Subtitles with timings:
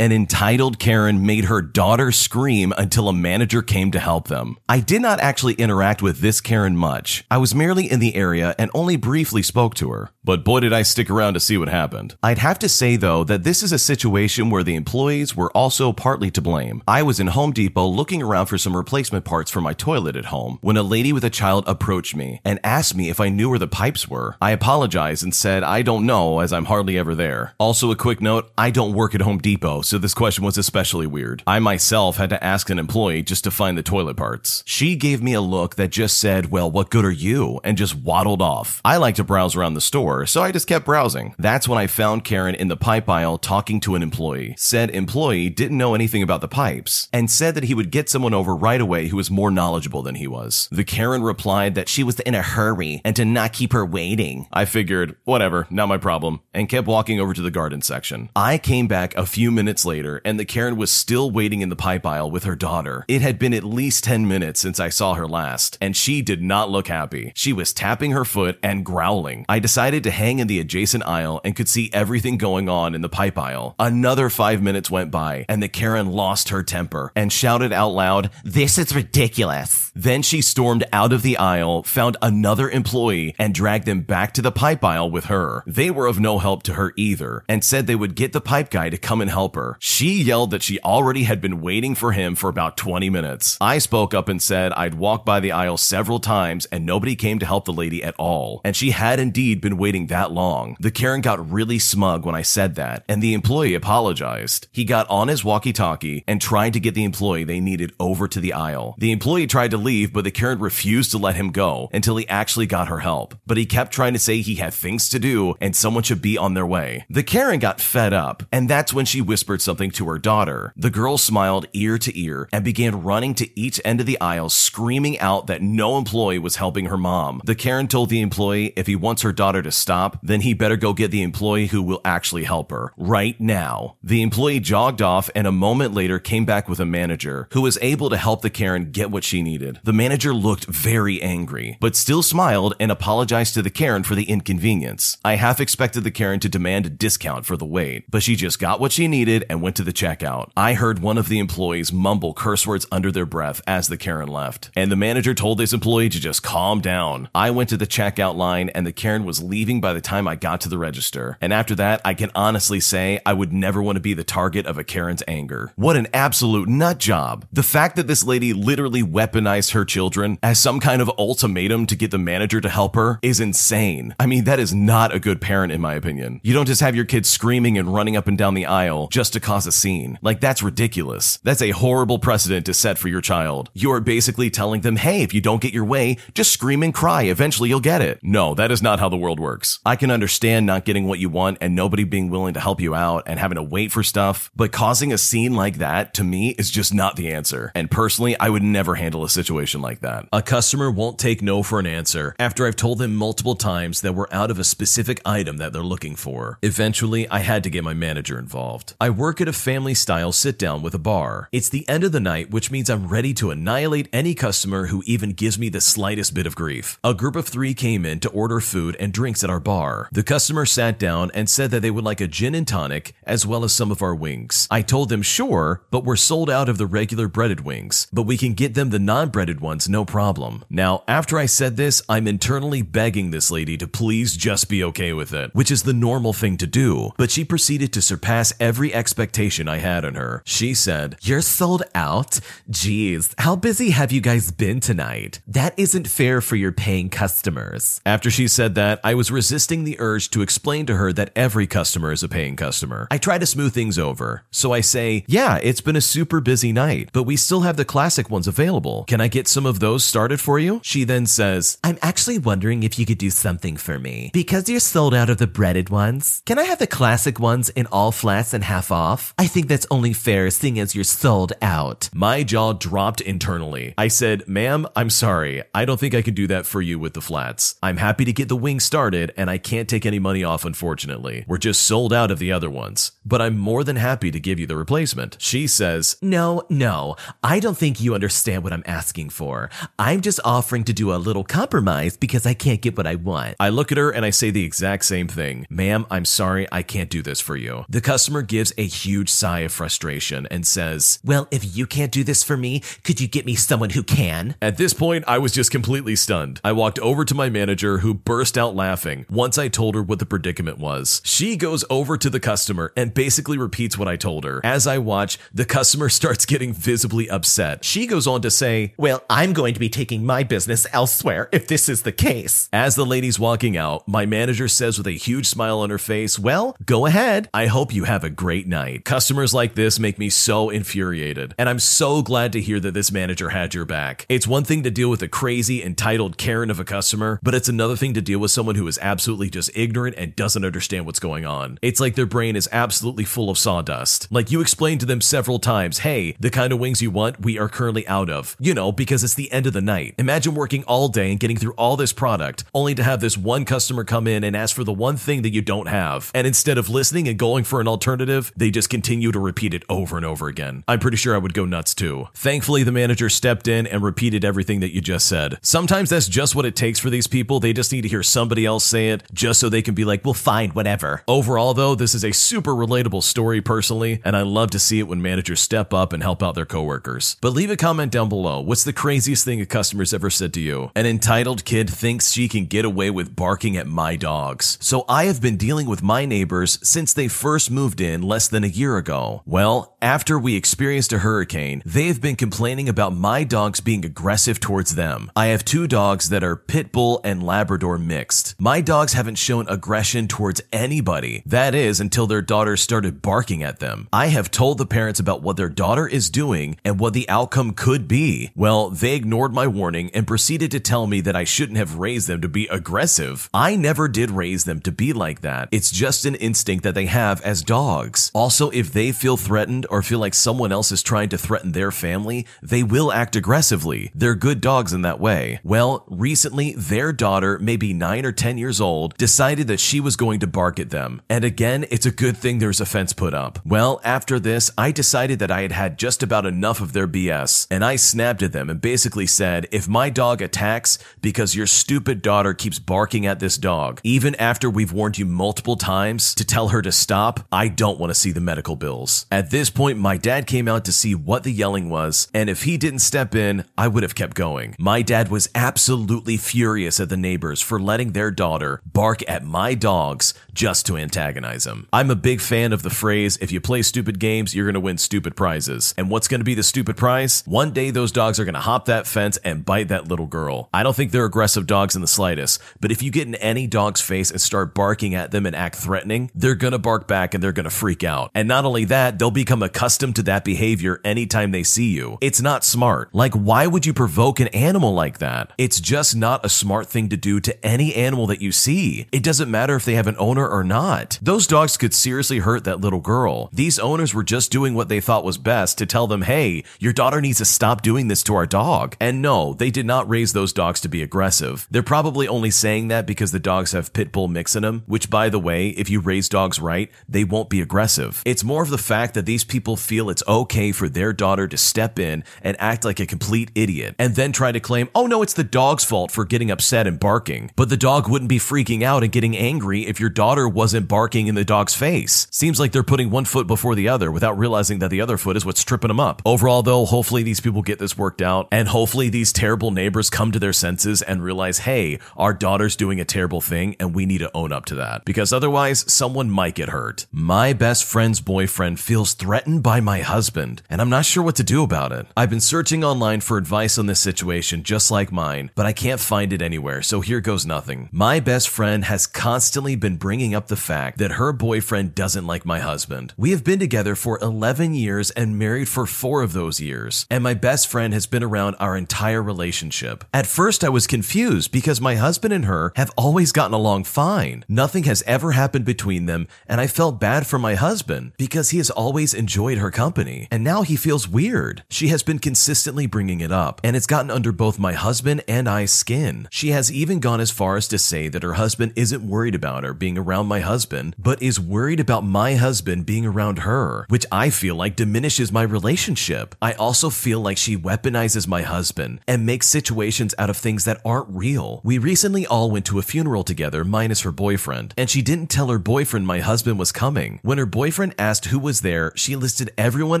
[0.00, 4.56] An entitled Karen made her daughter scream until a manager came to help them.
[4.68, 7.24] I did not actually interact with this Karen much.
[7.32, 10.12] I was merely in the area and only briefly spoke to her.
[10.22, 12.14] But boy did I stick around to see what happened.
[12.22, 15.92] I'd have to say though that this is a situation where the employees were also
[15.92, 16.80] partly to blame.
[16.86, 20.26] I was in Home Depot looking around for some replacement parts for my toilet at
[20.26, 23.50] home when a lady with a child approached me and asked me if I knew
[23.50, 24.36] where the pipes were.
[24.40, 27.54] I apologized and said I don't know as I'm hardly ever there.
[27.58, 31.06] Also a quick note, I don't work at Home Depot, so this question was especially
[31.06, 31.42] weird.
[31.46, 34.62] I myself had to ask an employee just to find the toilet parts.
[34.66, 37.58] She gave me a look that just said, well, what good are you?
[37.64, 38.82] And just waddled off.
[38.84, 41.34] I like to browse around the store, so I just kept browsing.
[41.38, 44.54] That's when I found Karen in the pipe aisle talking to an employee.
[44.58, 48.34] Said employee didn't know anything about the pipes and said that he would get someone
[48.34, 50.68] over right away who was more knowledgeable than he was.
[50.70, 54.48] The Karen replied that she was in a hurry and to not keep her waiting.
[54.52, 58.28] I figured, whatever, not my problem, and kept walking over to the garden section.
[58.36, 61.76] I came back a few minutes later and the Karen was still waiting in the
[61.76, 63.04] pipe aisle with her daughter.
[63.08, 66.42] It had been at least 10 minutes since I saw her last, and she did
[66.42, 67.32] not look happy.
[67.34, 69.44] She was tapping her foot and growling.
[69.48, 73.02] I decided to hang in the adjacent aisle and could see everything going on in
[73.02, 73.74] the pipe aisle.
[73.78, 78.30] Another five minutes went by, and the Karen lost her temper and shouted out loud,
[78.44, 79.92] This is ridiculous.
[79.94, 84.42] Then she stormed out of the aisle, found another employee, and dragged them back to
[84.42, 85.62] the pipe aisle with her.
[85.66, 88.70] They were of no help to her either, and said they would get the pipe
[88.70, 89.67] guy to come and help her.
[89.78, 93.58] She yelled that she already had been waiting for him for about 20 minutes.
[93.60, 97.38] I spoke up and said I'd walked by the aisle several times and nobody came
[97.40, 98.60] to help the lady at all.
[98.64, 100.76] And she had indeed been waiting that long.
[100.80, 104.68] The Karen got really smug when I said that, and the employee apologized.
[104.72, 108.28] He got on his walkie talkie and tried to get the employee they needed over
[108.28, 108.94] to the aisle.
[108.98, 112.28] The employee tried to leave, but the Karen refused to let him go until he
[112.28, 113.34] actually got her help.
[113.46, 116.38] But he kept trying to say he had things to do and someone should be
[116.38, 117.04] on their way.
[117.10, 120.72] The Karen got fed up, and that's when she whispered something to her daughter.
[120.76, 124.48] The girl smiled ear to ear and began running to each end of the aisle,
[124.48, 127.40] screaming out that no employee was helping her mom.
[127.44, 130.76] The Karen told the employee if he wants her daughter to stop, then he better
[130.76, 133.96] go get the employee who will actually help her right now.
[134.02, 137.78] The employee jogged off and a moment later came back with a manager who was
[137.80, 139.80] able to help the Karen get what she needed.
[139.84, 144.24] The manager looked very angry, but still smiled and apologized to the Karen for the
[144.24, 145.18] inconvenience.
[145.24, 148.58] I half expected the Karen to demand a discount for the wait, but she just
[148.58, 150.50] got what she needed and went to the checkout.
[150.56, 154.28] I heard one of the employees mumble curse words under their breath as the Karen
[154.28, 157.28] left, and the manager told this employee to just calm down.
[157.34, 160.34] I went to the checkout line and the Karen was leaving by the time I
[160.34, 161.36] got to the register.
[161.40, 164.66] And after that, I can honestly say I would never want to be the target
[164.66, 165.72] of a Karen's anger.
[165.76, 167.46] What an absolute nut job.
[167.52, 171.96] The fact that this lady literally weaponized her children as some kind of ultimatum to
[171.96, 174.14] get the manager to help her is insane.
[174.18, 176.40] I mean, that is not a good parent in my opinion.
[176.42, 179.27] You don't just have your kids screaming and running up and down the aisle just
[179.30, 180.18] to cause a scene.
[180.22, 181.38] Like that's ridiculous.
[181.42, 183.70] That's a horrible precedent to set for your child.
[183.74, 187.22] You're basically telling them, hey, if you don't get your way, just scream and cry.
[187.22, 188.20] Eventually you'll get it.
[188.22, 189.78] No, that is not how the world works.
[189.84, 192.94] I can understand not getting what you want and nobody being willing to help you
[192.94, 196.50] out and having to wait for stuff, but causing a scene like that to me
[196.58, 197.72] is just not the answer.
[197.74, 200.26] And personally, I would never handle a situation like that.
[200.32, 204.14] A customer won't take no for an answer after I've told them multiple times that
[204.14, 206.58] we're out of a specific item that they're looking for.
[206.62, 208.94] Eventually, I had to get my manager involved.
[209.00, 211.48] I work at a family style sit down with a bar.
[211.50, 215.02] It's the end of the night, which means I'm ready to annihilate any customer who
[215.06, 217.00] even gives me the slightest bit of grief.
[217.02, 220.08] A group of three came in to order food and drinks at our bar.
[220.12, 223.44] The customer sat down and said that they would like a gin and tonic as
[223.44, 224.68] well as some of our wings.
[224.70, 228.36] I told them sure, but we're sold out of the regular breaded wings, but we
[228.36, 230.64] can get them the non breaded ones no problem.
[230.70, 235.12] Now, after I said this, I'm internally begging this lady to please just be okay
[235.12, 238.94] with it, which is the normal thing to do, but she proceeded to surpass every
[238.94, 240.42] expectation I had on her.
[240.44, 242.40] She said, You're sold out?
[242.68, 245.40] Geez, how busy have you guys been tonight?
[245.46, 248.00] That isn't fair for your paying customers.
[248.04, 251.66] After she said that, I was resisting the urge to explain to her that every
[251.66, 253.08] customer is a paying customer.
[253.10, 254.44] I try to smooth things over.
[254.50, 257.84] So I say, Yeah, it's been a super busy night, but we still have the
[257.84, 259.04] classic ones available.
[259.04, 260.80] Can I get some of those started for you?
[260.84, 264.30] She then says, I'm actually wondering if you could do something for me.
[264.32, 267.86] Because you're sold out of the breaded ones, can I have the classic ones in
[267.86, 268.97] all flats and half off?
[269.38, 272.10] I think that's only fair seeing as you're sold out.
[272.12, 273.94] My jaw dropped internally.
[273.96, 275.62] I said, Ma'am, I'm sorry.
[275.72, 277.76] I don't think I can do that for you with the flats.
[277.80, 281.44] I'm happy to get the wing started, and I can't take any money off, unfortunately.
[281.46, 283.12] We're just sold out of the other ones.
[283.28, 285.36] But I'm more than happy to give you the replacement.
[285.38, 289.68] She says, No, no, I don't think you understand what I'm asking for.
[289.98, 293.56] I'm just offering to do a little compromise because I can't get what I want.
[293.60, 295.66] I look at her and I say the exact same thing.
[295.68, 297.84] Ma'am, I'm sorry, I can't do this for you.
[297.90, 302.24] The customer gives a huge sigh of frustration and says, Well, if you can't do
[302.24, 304.56] this for me, could you get me someone who can?
[304.62, 306.62] At this point, I was just completely stunned.
[306.64, 310.18] I walked over to my manager who burst out laughing once I told her what
[310.18, 311.20] the predicament was.
[311.24, 314.60] She goes over to the customer and basically repeats what I told her.
[314.62, 317.84] As I watch, the customer starts getting visibly upset.
[317.84, 321.66] She goes on to say, Well, I'm going to be taking my business elsewhere if
[321.66, 322.68] this is the case.
[322.72, 326.38] As the lady's walking out, my manager says with a huge smile on her face,
[326.38, 327.50] Well, go ahead.
[327.52, 329.04] I hope you have a great night.
[329.04, 333.10] Customers like this make me so infuriated, and I'm so glad to hear that this
[333.10, 334.26] manager had your back.
[334.28, 337.68] It's one thing to deal with a crazy, entitled Karen of a customer, but it's
[337.68, 341.18] another thing to deal with someone who is absolutely just ignorant and doesn't understand what's
[341.18, 341.80] going on.
[341.82, 344.30] It's like their brain is absolutely full of sawdust.
[344.30, 347.58] Like you explained to them several times, hey, the kind of wings you want, we
[347.58, 348.56] are currently out of.
[348.58, 350.14] You know, because it's the end of the night.
[350.18, 353.64] Imagine working all day and getting through all this product, only to have this one
[353.64, 356.30] customer come in and ask for the one thing that you don't have.
[356.34, 359.84] And instead of listening and going for an alternative, they just continue to repeat it
[359.88, 360.84] over and over again.
[360.88, 362.28] I'm pretty sure I would go nuts too.
[362.34, 365.58] Thankfully, the manager stepped in and repeated everything that you just said.
[365.62, 367.60] Sometimes that's just what it takes for these people.
[367.60, 370.24] They just need to hear somebody else say it just so they can be like,
[370.24, 371.22] well, fine, whatever.
[371.28, 375.08] Overall, though, this is a super relatable story personally, and I love to see it
[375.08, 377.36] when managers step up and help out their coworkers.
[377.40, 378.60] But leave a comment down below.
[378.60, 380.90] What's the craziest thing a customer's ever said to you?
[380.94, 384.78] An entitled kid thinks she can get away with barking at my dogs.
[384.80, 388.64] So I have been dealing with my neighbors since they first moved in less than
[388.64, 389.42] a year ago.
[389.44, 394.60] Well, after we experienced a hurricane, they have been complaining about my dogs being aggressive
[394.60, 395.30] towards them.
[395.36, 398.54] I have two dogs that are pit bull and Labrador mixed.
[398.58, 401.42] My dogs haven't shown aggression towards anybody.
[401.44, 404.08] That is until their daughter started barking at them.
[404.12, 407.72] I have told the parents about what their daughter is doing and what the outcome
[407.72, 408.50] could be.
[408.54, 412.28] Well, they ignored my warning and proceeded to tell me that I shouldn't have raised
[412.28, 413.48] them to be aggressive.
[413.52, 415.68] I never did raise them to be like that.
[415.70, 418.30] It's just an instinct that they have as dogs.
[418.34, 421.90] Also, if they feel threatened or feel like someone else is trying to threaten their
[421.90, 424.10] family, they will act aggressively.
[424.14, 425.60] They're good dogs in that way.
[425.62, 430.40] Well, recently, their daughter, maybe 9 or 10 years old, decided that she was going
[430.40, 431.22] to bark at them.
[431.28, 433.58] And again, it's a good thing a fence put up.
[433.64, 437.66] Well, after this, I decided that I had had just about enough of their BS,
[437.70, 442.20] and I snapped at them and basically said, if my dog attacks because your stupid
[442.20, 446.68] daughter keeps barking at this dog, even after we've warned you multiple times to tell
[446.68, 449.24] her to stop, I don't want to see the medical bills.
[449.30, 452.64] At this point, my dad came out to see what the yelling was, and if
[452.64, 454.74] he didn't step in, I would have kept going.
[454.78, 459.74] My dad was absolutely furious at the neighbors for letting their daughter bark at my
[459.74, 461.86] dogs just to antagonize him.
[461.92, 464.80] I'm a big fan of the phrase, if you play stupid games, you're going to
[464.80, 465.94] win stupid prizes.
[465.96, 467.44] And what's going to be the stupid prize?
[467.46, 470.68] One day those dogs are going to hop that fence and bite that little girl.
[470.74, 473.68] I don't think they're aggressive dogs in the slightest, but if you get in any
[473.68, 477.34] dog's face and start barking at them and act threatening, they're going to bark back
[477.34, 478.32] and they're going to freak out.
[478.34, 482.18] And not only that, they'll become accustomed to that behavior anytime they see you.
[482.20, 483.14] It's not smart.
[483.14, 485.52] Like, why would you provoke an animal like that?
[485.56, 489.06] It's just not a smart thing to do to any animal that you see.
[489.12, 491.18] It doesn't matter if they have an owner or not.
[491.22, 493.48] Those dogs could seriously hurt that little girl.
[493.52, 496.92] These owners were just doing what they thought was best to tell them, hey, your
[496.92, 498.96] daughter needs to stop doing this to our dog.
[499.00, 501.66] And no, they did not raise those dogs to be aggressive.
[501.70, 505.10] They're probably only saying that because the dogs have pit bull mix in them, which
[505.10, 508.22] by the way, if you raise dogs right, they won't be aggressive.
[508.24, 511.56] It's more of the fact that these people feel it's okay for their daughter to
[511.56, 515.22] step in and act like a complete idiot and then try to claim, oh no,
[515.22, 517.50] it's the dog's fault for getting upset and barking.
[517.56, 521.26] But the dog wouldn't be freaking out and getting angry if your daughter wasn't barking
[521.26, 522.26] in the dog's face.
[522.30, 525.36] Seems like they're putting one foot before the other without realizing that the other foot
[525.36, 526.20] is what's tripping them up.
[526.26, 530.30] Overall, though, hopefully these people get this worked out and hopefully these terrible neighbors come
[530.32, 534.18] to their senses and realize, hey, our daughter's doing a terrible thing and we need
[534.18, 537.06] to own up to that because otherwise someone might get hurt.
[537.10, 541.42] My best friend's boyfriend feels threatened by my husband and I'm not sure what to
[541.42, 542.06] do about it.
[542.16, 546.00] I've been searching online for advice on this situation just like mine, but I can't
[546.00, 547.88] find it anywhere, so here goes nothing.
[547.92, 552.44] My best friend has constantly been bringing up the fact that her boyfriend doesn't like
[552.44, 553.14] my husband.
[553.16, 557.22] We have been together for 11 years and married for four of those years, and
[557.22, 560.04] my best friend has been around our entire relationship.
[560.12, 564.44] At first, I was confused because my husband and her have always gotten along fine.
[564.48, 568.58] Nothing has ever happened between them, and I felt bad for my husband because he
[568.58, 571.62] has always enjoyed her company, and now he feels weird.
[571.70, 575.48] She has been consistently bringing it up, and it's gotten under both my husband and
[575.48, 576.28] I's skin.
[576.30, 579.64] She has even gone as far as to say that her husband isn't worried about
[579.64, 583.84] her being around around my husband, but is worried about my husband being around her,
[583.90, 586.34] which I feel like diminishes my relationship.
[586.40, 590.80] I also feel like she weaponizes my husband and makes situations out of things that
[590.82, 591.60] aren't real.
[591.62, 595.48] We recently all went to a funeral together, minus her boyfriend, and she didn't tell
[595.48, 597.20] her boyfriend my husband was coming.
[597.22, 600.00] When her boyfriend asked who was there, she listed everyone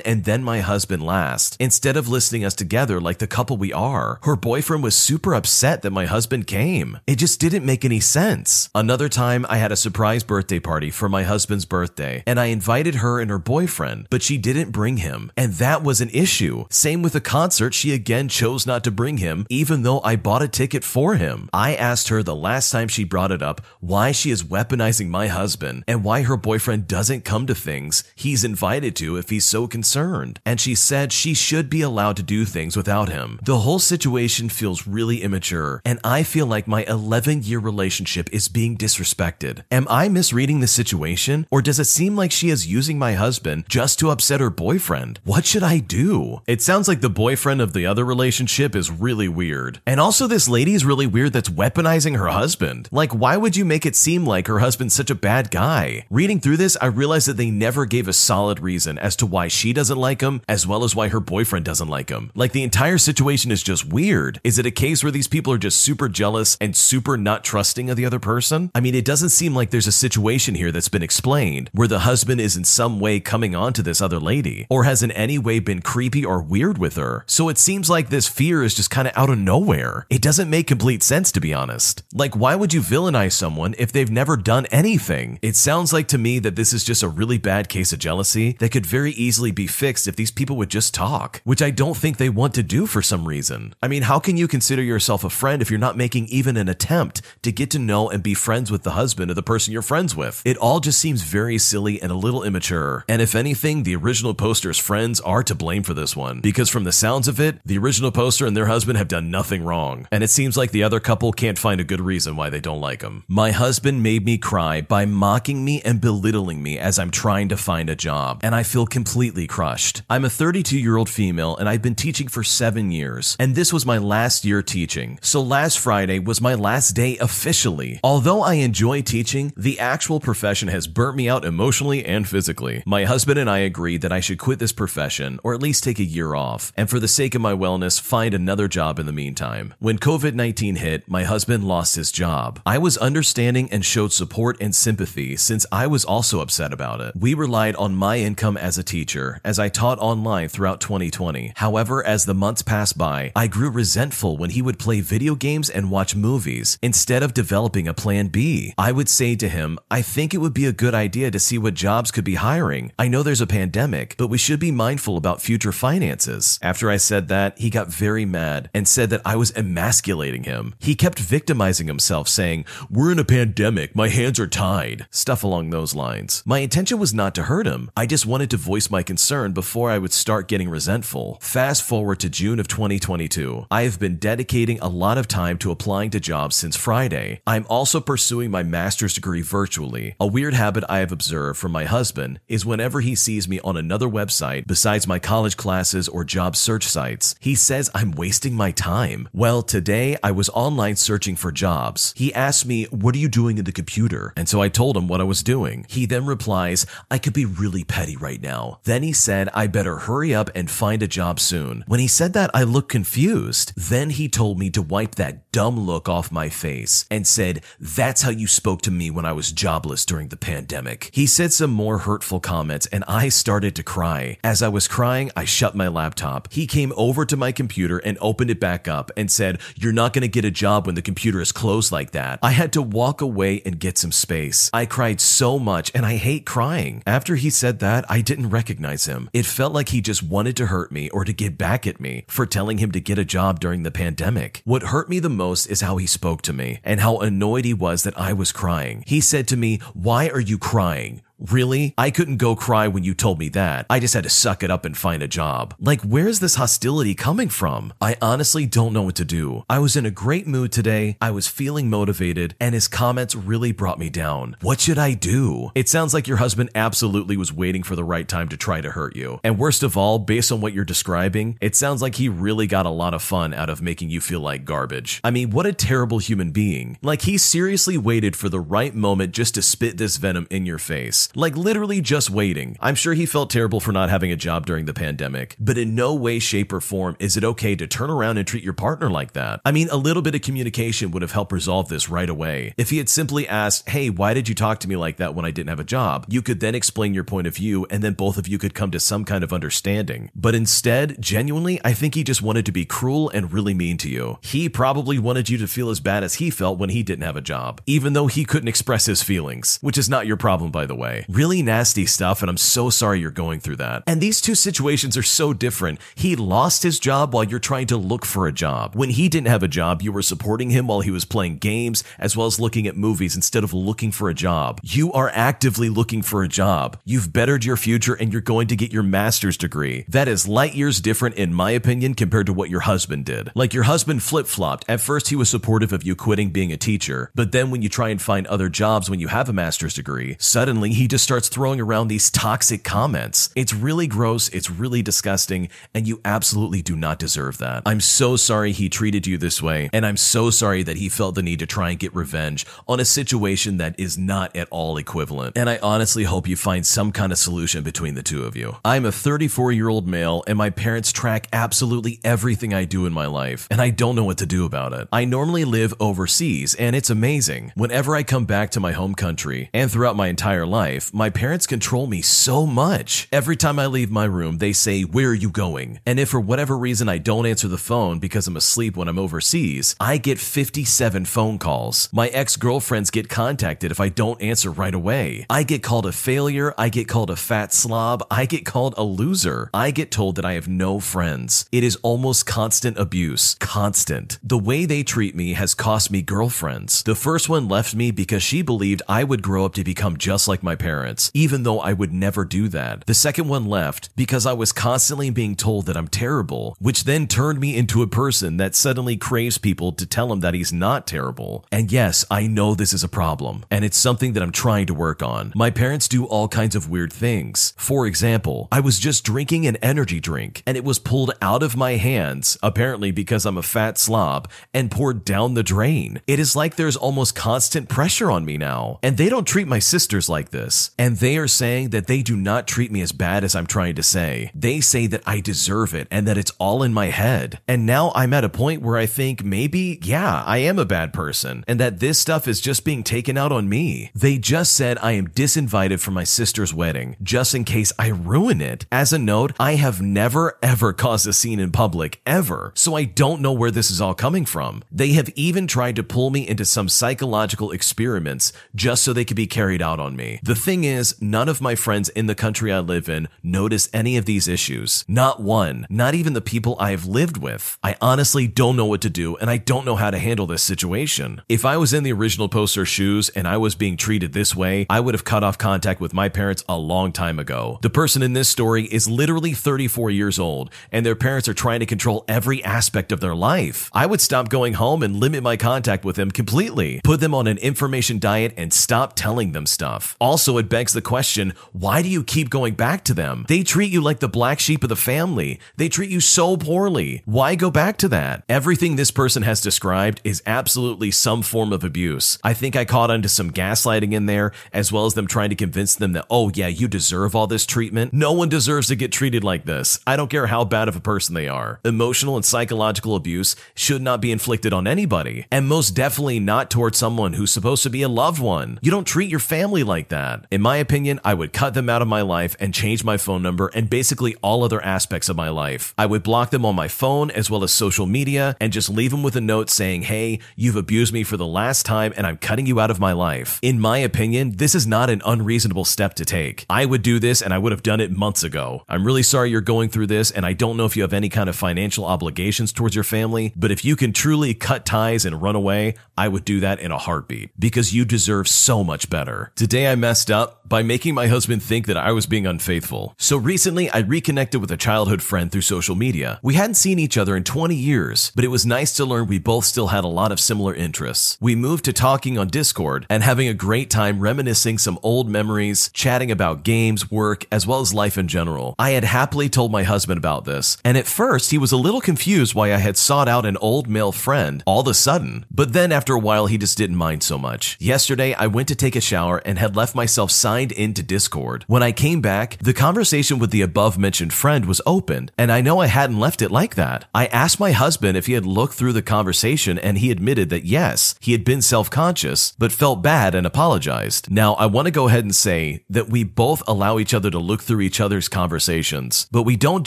[0.00, 4.20] and then my husband last, instead of listing us together like the couple we are.
[4.22, 7.00] Her boyfriend was super upset that my husband came.
[7.08, 8.70] It just didn't make any sense.
[8.72, 12.96] Another time, I had a surprise birthday party for my husband's birthday, and I invited
[12.96, 16.66] her and her boyfriend, but she didn't bring him, and that was an issue.
[16.68, 20.42] Same with the concert, she again chose not to bring him, even though I bought
[20.42, 21.48] a ticket for him.
[21.50, 25.28] I asked her the last time she brought it up why she is weaponizing my
[25.28, 29.66] husband and why her boyfriend doesn't come to things he's invited to if he's so
[29.66, 30.40] concerned.
[30.44, 33.40] And she said she should be allowed to do things without him.
[33.42, 38.48] The whole situation feels really immature, and I feel like my 11 year relationship is
[38.48, 39.62] being disrespected.
[39.86, 43.66] Am I misreading the situation, or does it seem like she is using my husband
[43.68, 45.20] just to upset her boyfriend?
[45.22, 46.42] What should I do?
[46.44, 49.80] It sounds like the boyfriend of the other relationship is really weird.
[49.86, 52.88] And also, this lady is really weird that's weaponizing her husband.
[52.90, 56.04] Like, why would you make it seem like her husband's such a bad guy?
[56.10, 59.46] Reading through this, I realized that they never gave a solid reason as to why
[59.46, 62.32] she doesn't like him, as well as why her boyfriend doesn't like him.
[62.34, 64.40] Like, the entire situation is just weird.
[64.42, 67.88] Is it a case where these people are just super jealous and super not trusting
[67.88, 68.72] of the other person?
[68.74, 71.98] I mean, it doesn't seem like there's a situation here that's been explained where the
[71.98, 75.36] husband is in some way coming on to this other lady or has in any
[75.36, 77.24] way been creepy or weird with her.
[77.26, 80.06] So it seems like this fear is just kind of out of nowhere.
[80.08, 82.02] It doesn't make complete sense, to be honest.
[82.14, 85.38] Like, why would you villainize someone if they've never done anything?
[85.42, 88.56] It sounds like to me that this is just a really bad case of jealousy
[88.60, 91.98] that could very easily be fixed if these people would just talk, which I don't
[91.98, 93.74] think they want to do for some reason.
[93.82, 96.70] I mean, how can you consider yourself a friend if you're not making even an
[96.70, 99.82] attempt to get to know and be friends with the husband of the person you're
[99.82, 100.42] friends with?
[100.44, 103.04] It all just seems very silly and a little immature.
[103.08, 106.84] And if anything, the original poster's friends are to blame for this one, because from
[106.84, 110.06] the sounds of it, the original poster and their husband have done nothing wrong.
[110.10, 112.80] And it seems like the other couple can't find a good reason why they don't
[112.80, 113.24] like him.
[113.28, 117.56] My husband made me cry by mocking me and belittling me as I'm trying to
[117.56, 120.02] find a job, and I feel completely crushed.
[120.08, 123.72] I'm a 32 year old female and I've been teaching for seven years, and this
[123.72, 125.18] was my last year teaching.
[125.22, 128.00] So last Friday was my last day officially.
[128.04, 132.82] Although I enjoy teaching, the actual profession has burnt me out emotionally and physically.
[132.84, 135.98] My husband and I agreed that I should quit this profession, or at least take
[135.98, 139.12] a year off, and for the sake of my wellness, find another job in the
[139.12, 139.72] meantime.
[139.78, 142.60] When COVID 19 hit, my husband lost his job.
[142.66, 147.14] I was understanding and showed support and sympathy since I was also upset about it.
[147.16, 151.54] We relied on my income as a teacher, as I taught online throughout 2020.
[151.56, 155.70] However, as the months passed by, I grew resentful when he would play video games
[155.70, 158.74] and watch movies instead of developing a plan B.
[158.76, 161.58] I would say to him, I think it would be a good idea to see
[161.58, 162.92] what jobs could be hiring.
[162.98, 166.58] I know there's a pandemic, but we should be mindful about future finances.
[166.62, 170.74] After I said that, he got very mad and said that I was emasculating him.
[170.78, 175.70] He kept victimizing himself, saying, We're in a pandemic, my hands are tied, stuff along
[175.70, 176.42] those lines.
[176.46, 179.90] My intention was not to hurt him, I just wanted to voice my concern before
[179.90, 181.38] I would start getting resentful.
[181.40, 183.66] Fast forward to June of 2022.
[183.70, 187.40] I have been dedicating a lot of time to applying to jobs since Friday.
[187.46, 190.16] I'm also pursuing my master's degree virtually.
[190.20, 193.76] A weird habit I have observed from my husband is whenever he sees me on
[193.76, 198.70] another website besides my college classes or job search sites, he says I'm wasting my
[198.72, 199.28] time.
[199.32, 202.14] Well, today I was online searching for jobs.
[202.16, 204.32] He asked me, What are you doing in the computer?
[204.36, 205.86] And so I told him what I was doing.
[205.88, 208.80] He then replies, I could be really petty right now.
[208.84, 211.84] Then he said I better hurry up and find a job soon.
[211.86, 213.72] When he said that, I looked confused.
[213.76, 218.22] Then he told me to wipe that dumb look off my face and said, That's
[218.22, 221.10] how you spoke to me when I was jobless during the pandemic.
[221.12, 224.38] He said some more hurtful comments and I started to cry.
[224.44, 226.52] As I was crying, I shut my laptop.
[226.52, 230.12] He came over to my computer and opened it back up and said, You're not
[230.12, 232.38] going to get a job when the computer is closed like that.
[232.42, 234.70] I had to walk away and get some space.
[234.72, 237.02] I cried so much and I hate crying.
[237.06, 239.30] After he said that, I didn't recognize him.
[239.32, 242.24] It felt like he just wanted to hurt me or to get back at me
[242.28, 244.60] for telling him to get a job during the pandemic.
[244.64, 247.74] What hurt me the most is how he spoke to me and how annoyed he
[247.74, 249.04] was that I was crying.
[249.06, 251.22] He said to me, Why are you crying?
[251.38, 251.94] Really?
[251.98, 253.86] I couldn't go cry when you told me that.
[253.90, 255.74] I just had to suck it up and find a job.
[255.78, 257.92] Like, where's this hostility coming from?
[258.00, 259.64] I honestly don't know what to do.
[259.68, 261.18] I was in a great mood today.
[261.20, 264.56] I was feeling motivated, and his comments really brought me down.
[264.62, 265.72] What should I do?
[265.74, 268.90] It sounds like your husband absolutely was waiting for the right time to try to
[268.90, 269.40] hurt you.
[269.44, 272.86] And worst of all, based on what you're describing, it sounds like he really got
[272.86, 275.20] a lot of fun out of making you feel like garbage.
[275.22, 276.98] I mean, what a terrible human being.
[277.02, 280.78] Like, he seriously waited for the right moment just to spit this venom in your
[280.78, 281.25] face.
[281.34, 282.76] Like, literally just waiting.
[282.80, 285.94] I'm sure he felt terrible for not having a job during the pandemic, but in
[285.94, 289.10] no way, shape, or form is it okay to turn around and treat your partner
[289.10, 289.60] like that.
[289.64, 292.74] I mean, a little bit of communication would have helped resolve this right away.
[292.76, 295.44] If he had simply asked, Hey, why did you talk to me like that when
[295.44, 296.26] I didn't have a job?
[296.28, 298.90] You could then explain your point of view, and then both of you could come
[298.90, 300.30] to some kind of understanding.
[300.34, 304.08] But instead, genuinely, I think he just wanted to be cruel and really mean to
[304.08, 304.38] you.
[304.42, 307.36] He probably wanted you to feel as bad as he felt when he didn't have
[307.36, 310.86] a job, even though he couldn't express his feelings, which is not your problem, by
[310.86, 311.15] the way.
[311.28, 314.02] Really nasty stuff, and I'm so sorry you're going through that.
[314.06, 316.00] And these two situations are so different.
[316.14, 318.94] He lost his job while you're trying to look for a job.
[318.94, 322.04] When he didn't have a job, you were supporting him while he was playing games
[322.18, 324.80] as well as looking at movies instead of looking for a job.
[324.82, 326.98] You are actively looking for a job.
[327.04, 330.04] You've bettered your future and you're going to get your master's degree.
[330.08, 333.50] That is light years different, in my opinion, compared to what your husband did.
[333.54, 334.84] Like your husband flip flopped.
[334.88, 337.88] At first, he was supportive of you quitting being a teacher, but then when you
[337.88, 341.48] try and find other jobs when you have a master's degree, suddenly he just starts
[341.48, 343.50] throwing around these toxic comments.
[343.54, 347.82] It's really gross, it's really disgusting, and you absolutely do not deserve that.
[347.86, 351.34] I'm so sorry he treated you this way, and I'm so sorry that he felt
[351.34, 354.96] the need to try and get revenge on a situation that is not at all
[354.96, 355.56] equivalent.
[355.56, 358.76] And I honestly hope you find some kind of solution between the two of you.
[358.84, 363.12] I'm a 34 year old male, and my parents track absolutely everything I do in
[363.12, 365.08] my life, and I don't know what to do about it.
[365.12, 367.72] I normally live overseas, and it's amazing.
[367.74, 371.66] Whenever I come back to my home country, and throughout my entire life, my parents
[371.66, 373.28] control me so much.
[373.32, 376.00] Every time I leave my room, they say, Where are you going?
[376.06, 379.18] And if for whatever reason I don't answer the phone because I'm asleep when I'm
[379.18, 382.08] overseas, I get 57 phone calls.
[382.12, 385.46] My ex girlfriends get contacted if I don't answer right away.
[385.48, 386.74] I get called a failure.
[386.76, 388.22] I get called a fat slob.
[388.30, 389.70] I get called a loser.
[389.72, 391.66] I get told that I have no friends.
[391.72, 393.54] It is almost constant abuse.
[393.60, 394.38] Constant.
[394.42, 397.02] The way they treat me has cost me girlfriends.
[397.02, 400.48] The first one left me because she believed I would grow up to become just
[400.48, 400.85] like my parents,
[401.34, 403.04] even though I would never do that.
[403.06, 407.26] The second one left because I was constantly being told that I'm terrible, which then
[407.26, 411.06] turned me into a person that suddenly craves people to tell him that he's not
[411.06, 411.66] terrible.
[411.72, 414.94] And yes, I know this is a problem, and it's something that I'm trying to
[414.94, 415.52] work on.
[415.54, 417.74] My parents do all kinds of weird things.
[417.76, 421.76] For example, I was just drinking an energy drink, and it was pulled out of
[421.76, 426.20] my hands, apparently because I'm a fat slob, and poured down the drain.
[426.26, 428.98] It is like there's almost constant pressure on me now.
[429.02, 430.75] And they don't treat my sisters like this.
[430.98, 433.94] And they are saying that they do not treat me as bad as I'm trying
[433.96, 434.50] to say.
[434.54, 437.60] They say that I deserve it and that it's all in my head.
[437.68, 441.12] And now I'm at a point where I think maybe, yeah, I am a bad
[441.12, 444.10] person and that this stuff is just being taken out on me.
[444.14, 448.60] They just said I am disinvited from my sister's wedding just in case I ruin
[448.60, 448.86] it.
[448.90, 452.72] As a note, I have never ever caused a scene in public ever.
[452.74, 454.82] So I don't know where this is all coming from.
[454.90, 459.36] They have even tried to pull me into some psychological experiments just so they could
[459.36, 460.40] be carried out on me.
[460.42, 464.16] The thing is, none of my friends in the country I live in notice any
[464.16, 465.04] of these issues.
[465.06, 465.86] Not one.
[465.88, 467.78] Not even the people I have lived with.
[467.84, 470.64] I honestly don't know what to do and I don't know how to handle this
[470.64, 471.40] situation.
[471.48, 474.86] If I was in the original poster's shoes and I was being treated this way,
[474.90, 477.78] I would have cut off contact with my parents a long time ago.
[477.82, 481.78] The person in this story is literally 34 years old and their parents are trying
[481.78, 483.88] to control every aspect of their life.
[483.92, 487.46] I would stop going home and limit my contact with them completely, put them on
[487.46, 490.16] an information diet and stop telling them stuff.
[490.20, 493.44] Also, it begs the question, why do you keep going back to them?
[493.48, 495.60] They treat you like the black sheep of the family.
[495.76, 497.22] They treat you so poorly.
[497.24, 498.44] Why go back to that?
[498.48, 502.38] Everything this person has described is absolutely some form of abuse.
[502.44, 505.56] I think I caught onto some gaslighting in there, as well as them trying to
[505.56, 508.12] convince them that, oh yeah, you deserve all this treatment.
[508.12, 509.98] No one deserves to get treated like this.
[510.06, 511.80] I don't care how bad of a person they are.
[511.84, 516.98] Emotional and psychological abuse should not be inflicted on anybody, and most definitely not towards
[516.98, 518.78] someone who's supposed to be a loved one.
[518.82, 520.35] You don't treat your family like that.
[520.50, 523.42] In my opinion, I would cut them out of my life and change my phone
[523.42, 525.94] number and basically all other aspects of my life.
[525.96, 529.10] I would block them on my phone as well as social media and just leave
[529.10, 532.36] them with a note saying, hey, you've abused me for the last time and I'm
[532.36, 533.58] cutting you out of my life.
[533.62, 536.66] In my opinion, this is not an unreasonable step to take.
[536.68, 538.84] I would do this and I would have done it months ago.
[538.88, 541.28] I'm really sorry you're going through this and I don't know if you have any
[541.28, 545.40] kind of financial obligations towards your family, but if you can truly cut ties and
[545.40, 549.52] run away, I would do that in a heartbeat because you deserve so much better.
[549.54, 553.14] Today I messed messed up by making my husband think that I was being unfaithful.
[553.18, 556.40] So recently, I reconnected with a childhood friend through social media.
[556.42, 559.38] We hadn't seen each other in 20 years, but it was nice to learn we
[559.38, 561.38] both still had a lot of similar interests.
[561.40, 565.90] We moved to talking on Discord and having a great time reminiscing some old memories,
[565.92, 568.74] chatting about games, work, as well as life in general.
[568.76, 572.00] I had happily told my husband about this, and at first he was a little
[572.00, 575.72] confused why I had sought out an old male friend all of a sudden, but
[575.72, 577.76] then after a while he just didn't mind so much.
[577.78, 581.64] Yesterday, I went to take a shower and had left myself signed into Discord.
[581.66, 585.60] When I came back, the conversation with the above mentioned friend was opened, and I
[585.60, 587.04] know I hadn't left it like that.
[587.14, 590.64] I asked my husband if he had looked through the conversation, and he admitted that
[590.64, 594.30] yes, he had been self conscious, but felt bad and apologized.
[594.30, 597.38] Now, I want to go ahead and say that we both allow each other to
[597.38, 599.86] look through each other's conversations, but we don't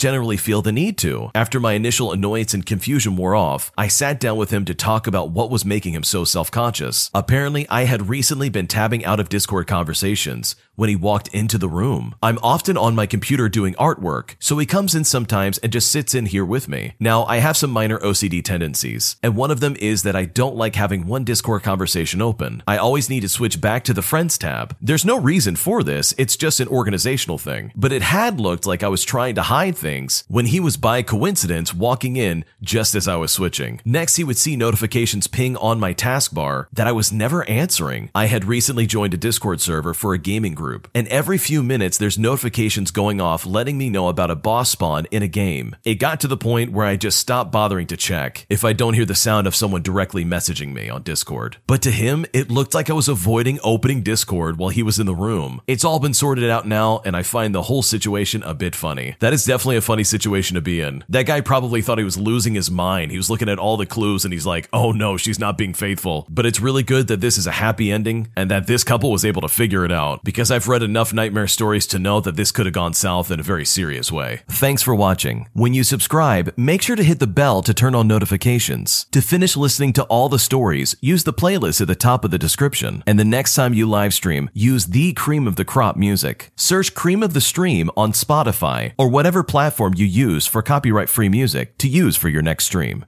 [0.00, 1.32] generally feel the need to.
[1.34, 5.08] After my initial annoyance and confusion wore off, I sat down with him to talk
[5.08, 7.10] about what was making him so self conscious.
[7.12, 11.58] Apparently, I had recently been tabbing out of Discord conversations operations when he walked into
[11.58, 12.14] the room.
[12.22, 16.14] I'm often on my computer doing artwork, so he comes in sometimes and just sits
[16.14, 16.94] in here with me.
[16.98, 20.56] Now, I have some minor OCD tendencies, and one of them is that I don't
[20.56, 22.62] like having one Discord conversation open.
[22.66, 24.74] I always need to switch back to the Friends tab.
[24.80, 27.72] There's no reason for this, it's just an organizational thing.
[27.76, 31.02] But it had looked like I was trying to hide things when he was by
[31.02, 33.82] coincidence walking in just as I was switching.
[33.84, 38.08] Next, he would see notifications ping on my taskbar that I was never answering.
[38.14, 41.64] I had recently joined a Discord server for a gaming group group, and every few
[41.64, 45.74] minutes there's notifications going off letting me know about a boss spawn in a game.
[45.84, 48.94] It got to the point where I just stopped bothering to check if I don't
[48.94, 51.56] hear the sound of someone directly messaging me on Discord.
[51.66, 55.06] But to him, it looked like I was avoiding opening Discord while he was in
[55.06, 55.60] the room.
[55.66, 59.16] It's all been sorted out now, and I find the whole situation a bit funny.
[59.18, 61.02] That is definitely a funny situation to be in.
[61.08, 63.10] That guy probably thought he was losing his mind.
[63.10, 65.74] He was looking at all the clues and he's like, oh no, she's not being
[65.74, 66.28] faithful.
[66.30, 69.24] But it's really good that this is a happy ending and that this couple was
[69.24, 72.52] able to figure it out because I've read enough nightmare stories to know that this
[72.52, 74.42] could have gone south in a very serious way.
[74.48, 75.48] Thanks for watching.
[75.52, 79.06] When you subscribe, make sure to hit the bell to turn on notifications.
[79.12, 82.38] To finish listening to all the stories, use the playlist at the top of the
[82.38, 83.02] description.
[83.06, 86.50] And the next time you live stream, use the cream of the crop music.
[86.56, 91.28] Search Cream of the Stream on Spotify or whatever platform you use for copyright free
[91.28, 93.04] music to use for your next stream.